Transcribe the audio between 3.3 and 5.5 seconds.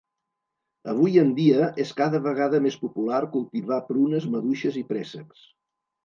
cultivar prunes, maduixes i préssecs.